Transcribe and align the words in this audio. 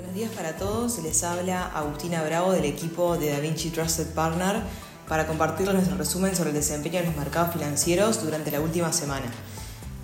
Buenos 0.00 0.16
días 0.16 0.30
para 0.34 0.56
todos, 0.56 0.98
les 1.02 1.22
habla 1.24 1.66
Agustina 1.66 2.22
Bravo 2.22 2.52
del 2.52 2.64
equipo 2.64 3.18
de 3.18 3.32
DaVinci 3.32 3.68
Trusted 3.68 4.06
Partner 4.14 4.62
para 5.06 5.26
compartirles 5.26 5.74
nuestro 5.74 5.98
resumen 5.98 6.34
sobre 6.34 6.50
el 6.50 6.56
desempeño 6.56 7.00
de 7.00 7.06
los 7.06 7.16
mercados 7.16 7.52
financieros 7.52 8.24
durante 8.24 8.50
la 8.50 8.62
última 8.62 8.94
semana. 8.94 9.26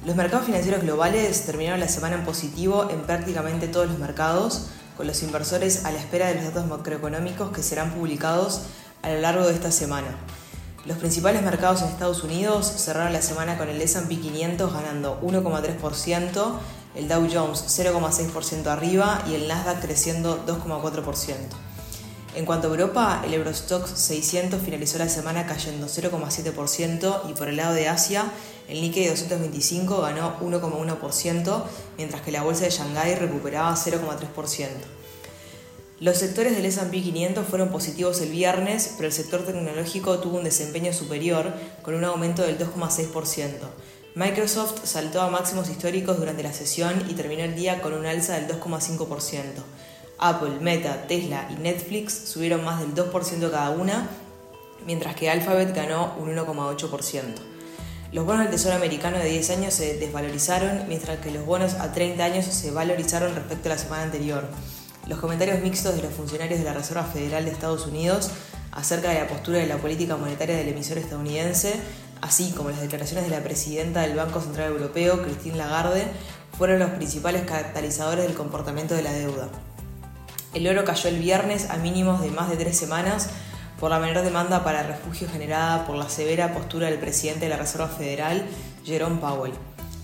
Los 0.04 0.14
mercados 0.14 0.44
financieros 0.44 0.82
globales 0.82 1.46
terminaron 1.46 1.80
la 1.80 1.88
semana 1.88 2.16
en 2.16 2.26
positivo 2.26 2.90
en 2.90 3.00
prácticamente 3.00 3.68
todos 3.68 3.88
los 3.88 3.98
mercados, 3.98 4.66
con 4.98 5.06
los 5.06 5.22
inversores 5.22 5.86
a 5.86 5.92
la 5.92 5.98
espera 5.98 6.28
de 6.28 6.34
los 6.34 6.44
datos 6.44 6.66
macroeconómicos 6.66 7.50
que 7.50 7.62
serán 7.62 7.92
publicados 7.92 8.64
a 9.02 9.08
lo 9.08 9.20
largo 9.22 9.46
de 9.46 9.54
esta 9.54 9.72
semana. 9.72 10.08
Los 10.86 10.98
principales 10.98 11.42
mercados 11.42 11.82
en 11.82 11.88
Estados 11.88 12.22
Unidos 12.22 12.72
cerraron 12.76 13.12
la 13.12 13.20
semana 13.20 13.58
con 13.58 13.68
el 13.68 13.82
S&P 13.82 14.20
500 14.20 14.72
ganando 14.72 15.20
1,3%, 15.20 16.52
el 16.94 17.08
Dow 17.08 17.28
Jones 17.28 17.64
0,6% 17.66 18.66
arriba 18.68 19.20
y 19.28 19.34
el 19.34 19.48
Nasdaq 19.48 19.80
creciendo 19.80 20.46
2,4%. 20.46 21.34
En 22.36 22.44
cuanto 22.44 22.68
a 22.68 22.70
Europa, 22.70 23.22
el 23.26 23.34
Eurostox 23.34 23.98
600 23.98 24.62
finalizó 24.62 24.98
la 24.98 25.08
semana 25.08 25.44
cayendo 25.46 25.88
0,7% 25.88 27.30
y 27.30 27.32
por 27.32 27.48
el 27.48 27.56
lado 27.56 27.74
de 27.74 27.88
Asia, 27.88 28.30
el 28.68 28.80
Nikkei 28.80 29.08
225 29.08 30.00
ganó 30.00 30.38
1,1%, 30.38 31.62
mientras 31.96 32.22
que 32.22 32.30
la 32.30 32.42
bolsa 32.42 32.64
de 32.64 32.70
Shanghái 32.70 33.16
recuperaba 33.16 33.74
0,3%. 33.74 34.95
Los 35.98 36.18
sectores 36.18 36.54
del 36.54 36.66
S&P 36.66 37.02
500 37.02 37.46
fueron 37.46 37.70
positivos 37.70 38.20
el 38.20 38.30
viernes, 38.30 38.92
pero 38.96 39.06
el 39.06 39.14
sector 39.14 39.46
tecnológico 39.46 40.18
tuvo 40.18 40.36
un 40.36 40.44
desempeño 40.44 40.92
superior 40.92 41.54
con 41.80 41.94
un 41.94 42.04
aumento 42.04 42.42
del 42.42 42.58
2,6%. 42.58 43.50
Microsoft 44.14 44.84
saltó 44.84 45.22
a 45.22 45.30
máximos 45.30 45.70
históricos 45.70 46.18
durante 46.18 46.42
la 46.42 46.52
sesión 46.52 47.02
y 47.08 47.14
terminó 47.14 47.44
el 47.44 47.54
día 47.54 47.80
con 47.80 47.94
un 47.94 48.04
alza 48.04 48.34
del 48.38 48.46
2,5%. 48.46 49.42
Apple, 50.18 50.60
Meta, 50.60 51.06
Tesla 51.06 51.48
y 51.50 51.54
Netflix 51.54 52.12
subieron 52.12 52.62
más 52.62 52.80
del 52.80 52.94
2% 52.94 53.50
cada 53.50 53.70
una, 53.70 54.10
mientras 54.84 55.16
que 55.16 55.30
Alphabet 55.30 55.74
ganó 55.74 56.14
un 56.18 56.28
1,8%. 56.36 57.22
Los 58.12 58.26
bonos 58.26 58.42
del 58.42 58.50
Tesoro 58.50 58.74
americano 58.76 59.16
de 59.18 59.30
10 59.30 59.50
años 59.50 59.72
se 59.72 59.96
desvalorizaron, 59.96 60.88
mientras 60.88 61.20
que 61.20 61.30
los 61.30 61.46
bonos 61.46 61.72
a 61.74 61.92
30 61.92 62.22
años 62.22 62.44
se 62.44 62.70
valorizaron 62.70 63.34
respecto 63.34 63.70
a 63.70 63.72
la 63.72 63.78
semana 63.78 64.02
anterior. 64.02 64.46
Los 65.06 65.20
comentarios 65.20 65.60
mixtos 65.60 65.94
de 65.94 66.02
los 66.02 66.12
funcionarios 66.12 66.58
de 66.58 66.64
la 66.64 66.72
Reserva 66.72 67.04
Federal 67.04 67.44
de 67.44 67.52
Estados 67.52 67.86
Unidos 67.86 68.30
acerca 68.72 69.10
de 69.10 69.20
la 69.20 69.28
postura 69.28 69.58
de 69.58 69.66
la 69.66 69.76
política 69.76 70.16
monetaria 70.16 70.56
del 70.56 70.68
emisor 70.68 70.98
estadounidense, 70.98 71.74
así 72.20 72.50
como 72.50 72.70
las 72.70 72.80
declaraciones 72.80 73.24
de 73.24 73.30
la 73.30 73.42
presidenta 73.44 74.00
del 74.00 74.16
Banco 74.16 74.40
Central 74.40 74.72
Europeo, 74.72 75.22
Christine 75.22 75.58
Lagarde, 75.58 76.08
fueron 76.58 76.80
los 76.80 76.90
principales 76.90 77.42
catalizadores 77.42 78.26
del 78.26 78.34
comportamiento 78.34 78.96
de 78.96 79.02
la 79.02 79.12
deuda. 79.12 79.48
El 80.54 80.66
oro 80.66 80.84
cayó 80.84 81.08
el 81.08 81.20
viernes 81.20 81.70
a 81.70 81.76
mínimos 81.76 82.20
de 82.20 82.32
más 82.32 82.50
de 82.50 82.56
tres 82.56 82.76
semanas 82.76 83.28
por 83.78 83.90
la 83.90 84.00
menor 84.00 84.24
demanda 84.24 84.64
para 84.64 84.82
refugio 84.82 85.28
generada 85.28 85.86
por 85.86 85.94
la 85.96 86.08
severa 86.08 86.52
postura 86.52 86.88
del 86.88 86.98
presidente 86.98 87.44
de 87.44 87.50
la 87.50 87.58
Reserva 87.58 87.86
Federal, 87.88 88.44
Jerome 88.84 89.20
Powell. 89.20 89.52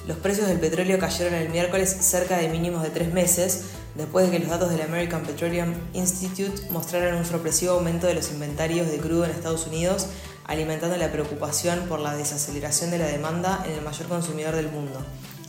Los 0.06 0.16
precios 0.16 0.48
del 0.48 0.58
petróleo 0.58 0.98
cayeron 0.98 1.34
el 1.34 1.48
miércoles 1.48 1.96
cerca 2.00 2.36
de 2.36 2.48
mínimos 2.48 2.82
de 2.82 2.90
tres 2.90 3.12
meses, 3.12 3.66
después 3.94 4.26
de 4.26 4.32
que 4.32 4.40
los 4.40 4.50
datos 4.50 4.70
del 4.70 4.82
American 4.82 5.22
Petroleum 5.22 5.74
Institute 5.92 6.60
mostraran 6.70 7.14
un 7.14 7.24
sorpresivo 7.24 7.74
aumento 7.74 8.08
de 8.08 8.14
los 8.14 8.32
inventarios 8.32 8.90
de 8.90 8.98
crudo 8.98 9.24
en 9.24 9.30
Estados 9.30 9.68
Unidos, 9.68 10.08
alimentando 10.44 10.96
la 10.96 11.12
preocupación 11.12 11.86
por 11.88 12.00
la 12.00 12.16
desaceleración 12.16 12.90
de 12.90 12.98
la 12.98 13.06
demanda 13.06 13.62
en 13.64 13.74
el 13.74 13.82
mayor 13.82 14.08
consumidor 14.08 14.56
del 14.56 14.72
mundo. 14.72 15.04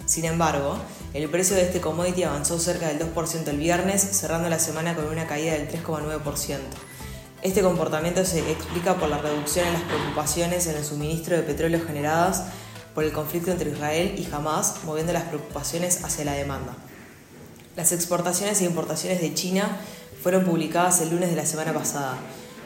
Sin 0.06 0.26
embargo, 0.26 0.78
el 1.16 1.28
precio 1.30 1.56
de 1.56 1.64
este 1.64 1.82
commodity 1.82 2.22
avanzó 2.22 2.60
cerca 2.60 2.90
del 2.90 3.00
2% 3.00 3.48
el 3.48 3.58
viernes, 3.58 4.02
cerrando 4.04 4.50
la 4.50 4.60
semana 4.60 4.94
con 4.96 5.06
una 5.06 5.26
caída 5.26 5.54
del 5.54 5.68
3,9%. 5.68 6.60
Este 7.42 7.62
comportamiento 7.64 8.24
se 8.24 8.40
explica 8.52 8.96
por 8.96 9.10
la 9.10 9.18
reducción 9.18 9.66
en 9.66 9.74
las 9.74 9.82
preocupaciones 9.82 10.68
en 10.68 10.78
el 10.78 10.86
suministro 10.86 11.36
de 11.36 11.42
petróleo 11.42 11.82
generadas 11.86 12.44
por 12.94 13.04
el 13.04 13.12
conflicto 13.12 13.52
entre 13.52 13.72
Israel 13.72 14.16
y 14.18 14.34
Hamas, 14.34 14.76
moviendo 14.86 15.14
las 15.14 15.24
preocupaciones 15.24 16.04
hacia 16.04 16.26
la 16.26 16.34
demanda. 16.34 16.76
Las 17.76 17.92
exportaciones 17.92 18.62
e 18.62 18.66
importaciones 18.66 19.20
de 19.20 19.34
China 19.34 19.78
fueron 20.22 20.46
publicadas 20.46 21.02
el 21.02 21.10
lunes 21.10 21.30
de 21.30 21.36
la 21.36 21.46
semana 21.46 21.74
pasada. 21.74 22.18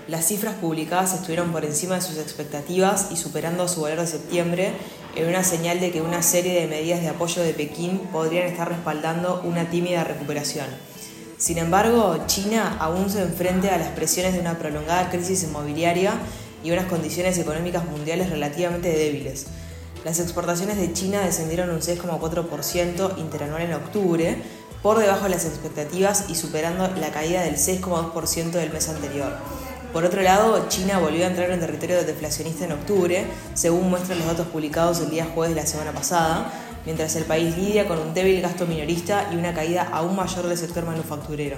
Las 0.07 0.25
cifras 0.25 0.55
publicadas 0.55 1.13
estuvieron 1.13 1.51
por 1.51 1.65
encima 1.65 1.95
de 1.95 2.01
sus 2.01 2.17
expectativas 2.17 3.07
y 3.11 3.17
superando 3.17 3.67
su 3.67 3.81
valor 3.81 4.01
de 4.01 4.07
septiembre, 4.07 4.71
en 5.15 5.27
una 5.27 5.43
señal 5.43 5.79
de 5.79 5.91
que 5.91 6.01
una 6.01 6.21
serie 6.21 6.61
de 6.61 6.67
medidas 6.67 7.01
de 7.01 7.09
apoyo 7.09 7.41
de 7.41 7.53
Pekín 7.53 7.99
podrían 8.11 8.47
estar 8.47 8.69
respaldando 8.69 9.41
una 9.43 9.69
tímida 9.69 10.03
recuperación. 10.03 10.67
Sin 11.37 11.57
embargo, 11.57 12.17
China 12.25 12.77
aún 12.79 13.09
se 13.09 13.21
enfrenta 13.21 13.75
a 13.75 13.77
las 13.77 13.89
presiones 13.89 14.33
de 14.33 14.39
una 14.39 14.57
prolongada 14.57 15.09
crisis 15.09 15.43
inmobiliaria 15.43 16.13
y 16.63 16.71
unas 16.71 16.85
condiciones 16.85 17.37
económicas 17.37 17.85
mundiales 17.85 18.29
relativamente 18.29 18.89
débiles. 18.89 19.47
Las 20.05 20.19
exportaciones 20.19 20.77
de 20.77 20.93
China 20.93 21.21
descendieron 21.21 21.69
un 21.69 21.81
6,4% 21.81 23.17
interanual 23.17 23.61
en 23.63 23.73
octubre, 23.73 24.37
por 24.81 24.99
debajo 24.99 25.23
de 25.23 25.29
las 25.31 25.45
expectativas 25.45 26.25
y 26.29 26.35
superando 26.35 26.87
la 26.99 27.11
caída 27.11 27.41
del 27.41 27.55
6,2% 27.55 28.51
del 28.51 28.71
mes 28.71 28.89
anterior. 28.89 29.33
Por 29.91 30.05
otro 30.05 30.21
lado, 30.21 30.67
China 30.69 30.99
volvió 30.99 31.25
a 31.25 31.29
entrar 31.29 31.49
en 31.49 31.59
territorio 31.59 32.03
deflacionista 32.03 32.65
en 32.65 32.73
octubre, 32.73 33.25
según 33.53 33.89
muestran 33.89 34.19
los 34.19 34.27
datos 34.27 34.47
publicados 34.47 34.99
el 34.99 35.09
día 35.09 35.25
jueves 35.33 35.55
de 35.55 35.61
la 35.61 35.67
semana 35.67 35.91
pasada, 35.91 36.51
mientras 36.85 37.15
el 37.15 37.25
país 37.25 37.57
lidia 37.57 37.87
con 37.87 37.97
un 37.97 38.13
débil 38.13 38.41
gasto 38.41 38.65
minorista 38.65 39.29
y 39.33 39.35
una 39.35 39.53
caída 39.53 39.89
aún 39.91 40.15
mayor 40.15 40.47
del 40.47 40.57
sector 40.57 40.85
manufacturero. 40.85 41.57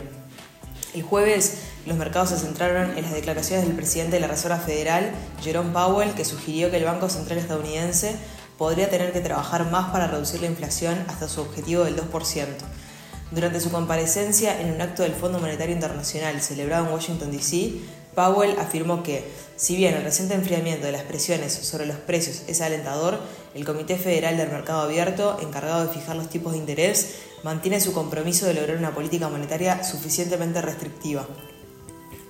El 0.94 1.04
jueves, 1.04 1.58
los 1.86 1.98
mercados 1.98 2.30
se 2.30 2.38
centraron 2.38 2.98
en 2.98 3.04
las 3.04 3.14
declaraciones 3.14 3.66
del 3.66 3.76
presidente 3.76 4.16
de 4.16 4.20
la 4.20 4.28
Reserva 4.28 4.58
Federal, 4.58 5.12
Jerome 5.42 5.72
Powell, 5.72 6.14
que 6.14 6.26
sugirió 6.26 6.70
que 6.70 6.78
el 6.78 6.84
Banco 6.84 7.10
Central 7.10 7.40
estadounidense 7.40 8.16
podría 8.58 8.90
tener 8.90 9.14
que 9.14 9.22
trabajar 9.22 9.72
más 9.72 9.90
para 9.92 10.08
reducir 10.08 10.42
la 10.42 10.48
inflación 10.48 11.04
hasta 11.08 11.30
su 11.30 11.42
objetivo 11.42 11.86
del 11.86 11.96
2%. 11.96 12.48
Durante 13.32 13.60
su 13.62 13.72
comparecencia 13.72 14.60
en 14.60 14.74
un 14.74 14.82
acto 14.82 15.04
del 15.04 15.14
Fondo 15.14 15.40
Monetario 15.40 15.74
Internacional 15.74 16.42
celebrado 16.42 16.88
en 16.88 16.94
Washington, 16.94 17.32
D.C., 17.32 17.74
Powell 18.16 18.58
afirmó 18.60 19.02
que, 19.02 19.24
si 19.56 19.78
bien 19.78 19.94
el 19.94 20.04
reciente 20.04 20.34
enfriamiento 20.34 20.86
de 20.86 20.92
las 20.92 21.04
presiones 21.04 21.54
sobre 21.54 21.86
los 21.86 21.96
precios 21.98 22.42
es 22.48 22.60
alentador, 22.60 23.20
el 23.54 23.64
Comité 23.66 23.98
Federal 23.98 24.36
del 24.36 24.50
Mercado 24.50 24.82
Abierto, 24.82 25.38
encargado 25.42 25.86
de 25.86 25.94
fijar 25.94 26.16
los 26.16 26.30
tipos 26.30 26.52
de 26.52 26.58
interés, 26.58 27.20
mantiene 27.44 27.80
su 27.80 27.94
compromiso 27.94 28.46
de 28.46 28.56
lograr 28.56 28.78
una 28.78 28.94
política 28.94 29.30
monetaria 29.30 29.84
suficientemente 29.84 30.62
restrictiva. 30.62 31.26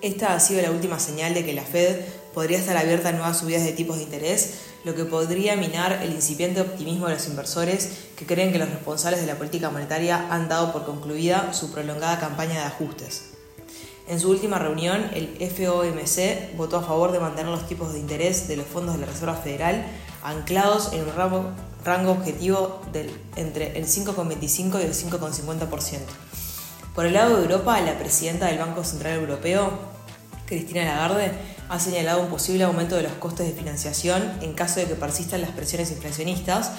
Esta 0.02 0.34
ha 0.34 0.40
sido 0.40 0.62
la 0.62 0.72
última 0.72 0.98
señal 0.98 1.34
de 1.34 1.44
que 1.44 1.52
la 1.52 1.64
Fed 1.64 1.98
podría 2.34 2.58
estar 2.58 2.78
abierta 2.78 3.10
a 3.10 3.12
nuevas 3.12 3.40
subidas 3.40 3.66
de 3.66 3.74
tipos 3.74 3.98
de 3.98 4.04
interés, 4.04 4.54
lo 4.86 4.96
que 4.96 5.04
podría 5.04 5.58
minar 5.58 6.00
el 6.02 6.14
incipiente 6.14 6.62
optimismo 6.62 7.08
de 7.08 7.16
los 7.16 7.28
inversores 7.28 7.90
que 8.16 8.26
creen 8.26 8.54
que 8.54 8.60
los 8.60 8.70
responsables 8.70 9.20
de 9.20 9.28
la 9.28 9.36
política 9.36 9.70
monetaria 9.70 10.28
han 10.32 10.48
dado 10.48 10.72
por 10.72 10.86
concluida 10.86 11.54
su 11.54 11.74
prolongada 11.74 12.18
campaña 12.18 12.62
de 12.62 12.66
ajustes. 12.68 13.32
En 14.08 14.22
su 14.22 14.30
última 14.30 14.58
reunión, 14.58 15.06
el 15.14 15.28
FOMC 15.52 16.56
votó 16.56 16.78
a 16.78 16.84
favor 16.84 17.12
de 17.12 17.20
mantener 17.20 17.52
los 17.52 17.68
tipos 17.68 17.92
de 17.92 18.00
interés 18.00 18.48
de 18.48 18.56
los 18.56 18.68
fondos 18.68 18.96
de 18.96 19.02
la 19.02 19.08
Reserva 19.08 19.36
Federal 19.36 19.86
anclados 20.24 20.94
en 20.94 21.02
un 21.02 21.54
rango, 21.84 22.12
objetivo 22.12 22.82
entre 23.36 23.78
el 23.78 23.86
5,25 23.86 24.80
y 24.80 24.84
el 24.84 24.94
5,50%. 24.94 26.00
Por 26.96 27.06
el 27.06 27.14
lado 27.14 27.38
de 27.38 27.44
Europa, 27.44 27.80
la 27.82 27.98
presidenta 27.98 28.48
del 28.48 28.58
Banco 28.58 28.84
Central 28.84 29.14
Europeo, 29.20 29.72
Cristina 30.46 30.84
Lagarde, 30.84 31.32
ha 31.70 31.80
señalado 31.80 32.22
un 32.22 32.30
posible 32.30 32.64
aumento 32.64 32.96
de 32.96 33.04
los 33.04 33.14
costes 33.14 33.48
de 33.48 33.54
financiación 33.54 34.34
en 34.42 34.54
caso 34.54 34.80
de 34.80 34.88
que 34.88 34.96
persistan 34.96 35.42
las 35.42 35.52
presiones 35.52 35.92
inflacionistas, 35.92 36.72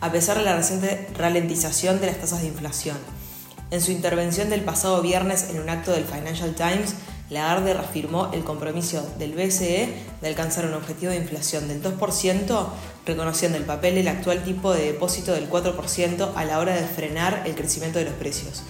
a 0.00 0.12
pesar 0.12 0.36
de 0.36 0.44
la 0.44 0.54
reciente 0.54 1.08
ralentización 1.16 1.98
de 2.00 2.08
las 2.08 2.18
tasas 2.18 2.42
de 2.42 2.48
inflación. 2.48 2.98
En 3.70 3.80
su 3.80 3.90
intervención 3.90 4.50
del 4.50 4.60
pasado 4.60 5.00
viernes 5.00 5.48
en 5.48 5.60
un 5.60 5.70
acto 5.70 5.92
del 5.92 6.04
Financial 6.04 6.54
Times, 6.54 6.94
Lagarde 7.30 7.72
reafirmó 7.72 8.30
el 8.34 8.44
compromiso 8.44 9.10
del 9.18 9.32
BCE 9.32 9.88
de 10.20 10.28
alcanzar 10.28 10.66
un 10.66 10.74
objetivo 10.74 11.10
de 11.10 11.16
inflación 11.16 11.68
del 11.68 11.82
2%, 11.82 12.66
reconociendo 13.06 13.56
el 13.56 13.64
papel 13.64 13.94
del 13.94 14.08
actual 14.08 14.44
tipo 14.44 14.74
de 14.74 14.92
depósito 14.92 15.32
del 15.32 15.48
4% 15.48 16.32
a 16.36 16.44
la 16.44 16.58
hora 16.58 16.74
de 16.74 16.86
frenar 16.86 17.44
el 17.46 17.54
crecimiento 17.54 17.98
de 17.98 18.04
los 18.04 18.14
precios. 18.14 18.62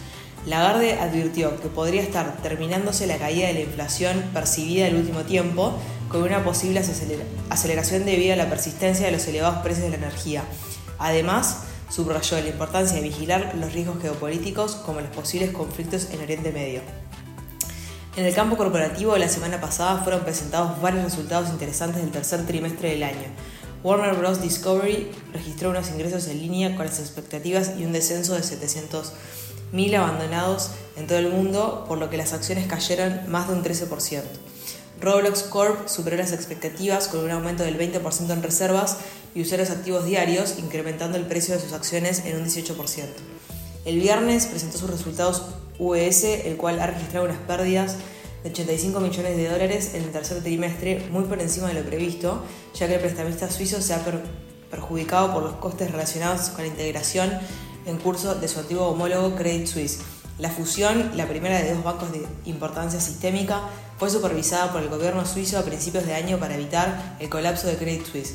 Lagarde 0.47 0.95
advirtió 1.01 1.59
que 1.61 1.69
podría 1.69 2.03
estar 2.03 2.37
terminándose 2.43 3.07
la 3.07 3.17
caída 3.17 3.47
de 3.47 3.55
la 3.55 3.61
inflación 3.61 4.23
percibida 4.35 4.87
el 4.87 4.97
último 4.97 5.23
tiempo 5.23 5.79
con 6.09 6.23
una 6.23 6.45
posible 6.45 6.83
aceleración 7.49 8.05
debido 8.05 8.35
a 8.35 8.37
la 8.37 8.51
persistencia 8.51 9.07
de 9.07 9.13
los 9.13 9.27
elevados 9.27 9.63
precios 9.63 9.85
de 9.85 9.99
la 9.99 10.05
energía. 10.07 10.45
Además, 10.99 11.61
subrayó 11.89 12.39
la 12.41 12.49
importancia 12.49 12.97
de 12.97 13.03
vigilar 13.03 13.55
los 13.55 13.73
riesgos 13.73 14.03
geopolíticos 14.03 14.77
como 14.77 15.01
los 15.01 15.11
posibles 15.11 15.51
conflictos 15.51 16.09
en 16.13 16.21
Oriente 16.21 16.53
Medio. 16.53 16.83
En 18.17 18.27
el 18.27 18.35
campo 18.35 18.57
corporativo, 18.57 19.17
la 19.17 19.29
semana 19.29 19.61
pasada 19.61 20.03
fueron 20.03 20.23
presentados 20.23 20.81
varios 20.81 21.05
resultados 21.05 21.49
interesantes 21.49 22.03
del 22.03 22.13
tercer 22.13 22.47
trimestre 22.47 22.91
del 22.91 23.03
año. 23.03 23.27
Warner 23.83 24.15
Bros. 24.15 24.41
Discovery 24.41 25.11
registró 25.33 25.71
unos 25.71 25.91
ingresos 25.91 26.29
en 26.29 26.41
línea 26.41 26.77
con 26.77 26.87
las 26.87 27.01
expectativas 27.01 27.73
y 27.79 27.85
un 27.85 27.93
descenso 27.93 28.35
de 28.35 28.43
700 28.43 29.13
mil 29.75 29.95
abandonados 29.97 30.71
en 30.97 31.09
todo 31.09 31.19
el 31.19 31.29
mundo, 31.29 31.85
por 31.89 31.99
lo 31.99 32.09
que 32.09 32.17
las 32.17 32.33
acciones 32.33 32.69
cayeron 32.69 33.21
más 33.29 33.49
de 33.49 33.55
un 33.55 33.65
13%. 33.65 34.23
Roblox 35.01 35.43
Corp 35.43 35.89
superó 35.89 36.17
las 36.17 36.33
expectativas 36.33 37.09
con 37.09 37.25
un 37.25 37.33
aumento 37.33 37.65
del 37.65 37.77
20% 37.77 38.31
en 38.31 38.43
reservas 38.43 38.99
y 39.35 39.43
usuarios 39.43 39.71
activos 39.71 40.05
diarios, 40.05 40.61
incrementando 40.61 41.19
el 41.19 41.27
precio 41.27 41.55
de 41.55 41.61
sus 41.61 41.73
acciones 41.73 42.25
en 42.25 42.37
un 42.37 42.47
18%. 42.47 42.77
El 43.85 43.99
viernes 43.99 44.47
presentó 44.47 44.79
sus 44.79 44.89
resultados 44.89 45.43
UES, 45.81 46.23
el 46.23 46.57
cual 46.57 46.79
ha 46.81 46.87
registrado 46.87 47.27
unas 47.27 47.39
pérdidas 47.39 47.97
de 48.45 48.51
85 48.51 49.01
millones 49.01 49.37
de 49.37 49.49
dólares 49.49 49.91
en 49.95 50.05
el 50.05 50.13
tercer 50.13 50.41
trimestre, 50.41 51.09
muy 51.11 51.25
por 51.25 51.41
encima 51.41 51.67
de 51.67 51.75
lo 51.75 51.83
previsto, 51.83 52.45
ya 52.79 52.87
que 52.87 52.95
el 52.95 53.01
prestamista 53.01 53.51
suizo 53.51 53.83
se 53.83 53.93
ha 53.93 54.05
perjudicado 54.71 55.33
por 55.33 55.43
los 55.43 55.55
costes 55.55 55.91
relacionados 55.91 56.51
con 56.51 56.63
la 56.63 56.69
integración 56.69 57.33
en 57.87 57.99
curso 57.99 58.35
de 58.35 58.49
su 58.49 58.61
antiguo 58.61 58.89
homólogo 58.89 59.37
Credit 59.37 59.67
Suisse. 59.67 60.01
La 60.39 60.51
fusión, 60.51 61.13
la 61.17 61.29
primera 61.29 61.63
de 61.63 61.75
dos 61.75 61.85
bancos 61.85 62.11
de 62.11 62.27
importancia 62.45 63.01
sistémica, 63.01 63.61
fue 63.99 64.11
supervisada 64.11 64.73
por 64.73 64.83
el 64.83 64.89
gobierno 64.89 65.25
suizo 65.25 65.59
a 65.59 65.63
principios 65.63 66.07
de 66.07 66.15
año 66.15 66.39
para 66.39 66.55
evitar 66.55 67.17
el 67.21 67.29
colapso 67.29 67.69
de 67.69 67.77
Credit 67.77 68.05
Suisse. 68.05 68.35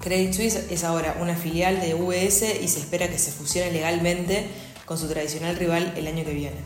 Credit 0.00 0.32
Suisse 0.32 0.66
es 0.70 0.84
ahora 0.84 1.16
una 1.20 1.34
filial 1.34 1.80
de 1.80 1.94
UBS 1.94 2.62
y 2.62 2.68
se 2.68 2.78
espera 2.78 3.08
que 3.08 3.18
se 3.18 3.32
fusione 3.32 3.72
legalmente 3.72 4.48
con 4.86 4.96
su 4.96 5.08
tradicional 5.08 5.56
rival 5.56 5.92
el 5.96 6.06
año 6.06 6.24
que 6.24 6.32
viene. 6.32 6.56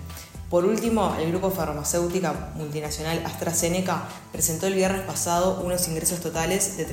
Por 0.50 0.66
último, 0.66 1.16
el 1.18 1.30
grupo 1.30 1.50
farmacéutica 1.50 2.52
multinacional 2.54 3.24
AstraZeneca 3.24 4.04
presentó 4.30 4.66
el 4.66 4.74
viernes 4.74 5.00
pasado 5.02 5.60
unos 5.64 5.88
ingresos 5.88 6.20
totales 6.20 6.76
de 6.76 6.84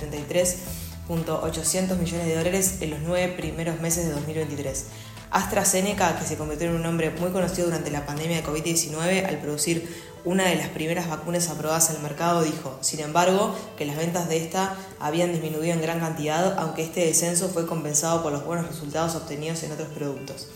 33.800 1.07 1.97
millones 1.97 2.27
de 2.27 2.35
dólares 2.35 2.77
en 2.81 2.91
los 2.91 2.99
nueve 3.01 3.33
primeros 3.35 3.79
meses 3.79 4.05
de 4.05 4.11
2023. 4.11 4.85
AstraZeneca, 5.31 6.19
que 6.19 6.25
se 6.25 6.37
convirtió 6.37 6.67
en 6.67 6.75
un 6.75 6.83
nombre 6.83 7.09
muy 7.09 7.31
conocido 7.31 7.67
durante 7.67 7.89
la 7.89 8.05
pandemia 8.05 8.37
de 8.37 8.43
COVID-19 8.43 9.25
al 9.25 9.37
producir 9.37 10.11
una 10.23 10.45
de 10.45 10.55
las 10.55 10.67
primeras 10.67 11.09
vacunas 11.09 11.49
aprobadas 11.49 11.89
en 11.89 11.95
el 11.95 12.01
mercado, 12.03 12.43
dijo, 12.43 12.77
sin 12.81 12.99
embargo, 12.99 13.55
que 13.77 13.85
las 13.85 13.97
ventas 13.97 14.29
de 14.29 14.37
esta 14.37 14.75
habían 14.99 15.31
disminuido 15.31 15.73
en 15.73 15.81
gran 15.81 15.99
cantidad, 15.99 16.59
aunque 16.59 16.83
este 16.83 17.05
descenso 17.05 17.49
fue 17.49 17.65
compensado 17.65 18.21
por 18.21 18.31
los 18.31 18.45
buenos 18.45 18.67
resultados 18.67 19.15
obtenidos 19.15 19.63
en 19.63 19.71
otros 19.71 19.87
productos. 19.89 20.47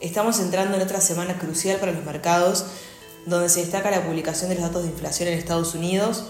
Estamos 0.00 0.40
entrando 0.40 0.76
en 0.76 0.82
otra 0.82 1.00
semana 1.00 1.38
crucial 1.38 1.78
para 1.78 1.92
los 1.92 2.04
mercados, 2.04 2.64
donde 3.26 3.48
se 3.48 3.60
destaca 3.60 3.90
la 3.90 4.04
publicación 4.04 4.48
de 4.48 4.56
los 4.56 4.64
datos 4.64 4.82
de 4.82 4.88
inflación 4.88 5.28
en 5.28 5.38
Estados 5.38 5.74
Unidos, 5.74 6.24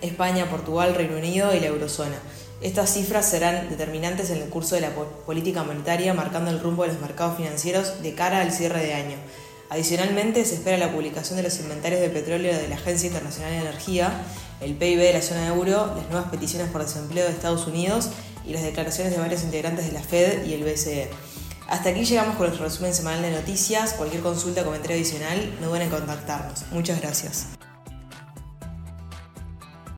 España, 0.00 0.48
Portugal, 0.50 0.94
Reino 0.94 1.16
Unido 1.16 1.54
y 1.54 1.60
la 1.60 1.66
eurozona. 1.66 2.16
Estas 2.62 2.94
cifras 2.94 3.28
serán 3.28 3.68
determinantes 3.68 4.30
en 4.30 4.38
el 4.38 4.48
curso 4.48 4.74
de 4.76 4.80
la 4.80 4.90
política 4.90 5.62
monetaria, 5.62 6.14
marcando 6.14 6.50
el 6.50 6.60
rumbo 6.60 6.82
de 6.82 6.88
los 6.88 7.00
mercados 7.00 7.36
financieros 7.36 8.02
de 8.02 8.14
cara 8.14 8.40
al 8.40 8.50
cierre 8.50 8.82
de 8.82 8.94
año. 8.94 9.16
Adicionalmente, 9.68 10.44
se 10.44 10.54
espera 10.54 10.78
la 10.78 10.92
publicación 10.92 11.36
de 11.36 11.42
los 11.42 11.58
inventarios 11.58 12.00
de 12.00 12.08
petróleo 12.08 12.56
de 12.56 12.68
la 12.68 12.76
Agencia 12.76 13.08
Internacional 13.08 13.50
de 13.50 13.58
Energía, 13.58 14.10
el 14.60 14.74
PIB 14.74 14.98
de 14.98 15.12
la 15.12 15.22
zona 15.22 15.48
euro, 15.48 15.92
las 15.96 16.08
nuevas 16.08 16.30
peticiones 16.30 16.70
por 16.70 16.82
desempleo 16.82 17.26
de 17.26 17.32
Estados 17.32 17.66
Unidos 17.66 18.10
y 18.46 18.52
las 18.52 18.62
declaraciones 18.62 19.12
de 19.12 19.18
varios 19.18 19.42
integrantes 19.42 19.86
de 19.86 19.92
la 19.92 20.02
Fed 20.02 20.46
y 20.46 20.54
el 20.54 20.64
BCE. 20.64 21.10
Hasta 21.68 21.90
aquí 21.90 22.04
llegamos 22.04 22.36
con 22.36 22.46
nuestro 22.46 22.64
resumen 22.64 22.94
semanal 22.94 23.22
de 23.22 23.32
noticias. 23.32 23.94
Cualquier 23.94 24.22
consulta 24.22 24.62
o 24.62 24.64
comentario 24.64 24.96
adicional, 24.96 25.56
no 25.60 25.68
duden 25.68 25.82
en 25.82 25.90
contactarnos. 25.90 26.62
Muchas 26.70 27.00
gracias. 27.00 27.55